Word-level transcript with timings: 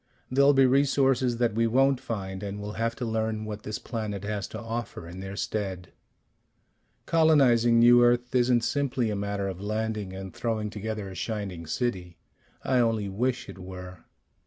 There'll 0.31 0.55
be 0.55 0.65
resources 0.65 1.37
that 1.37 1.53
we 1.53 1.67
won't 1.67 1.99
find, 1.99 2.41
and 2.41 2.59
we'll 2.59 2.71
have 2.71 2.95
to 2.95 3.05
learn 3.05 3.45
what 3.45 3.61
this 3.61 3.77
planet 3.77 4.23
has 4.23 4.47
to 4.47 4.59
offer 4.59 5.07
in 5.07 5.19
their 5.19 5.35
stead. 5.35 5.89
Colonizing 7.05 7.77
New 7.77 8.03
Earth 8.03 8.33
isn't 8.33 8.61
simply 8.61 9.11
a 9.11 9.15
matter 9.15 9.47
of 9.47 9.61
landing 9.61 10.11
and 10.11 10.33
throwing 10.33 10.71
together 10.71 11.07
a 11.09 11.13
shining 11.13 11.67
city. 11.67 12.17
I 12.63 12.79
only 12.79 13.09
wish 13.09 13.47
it 13.47 13.59
were. 13.59 13.99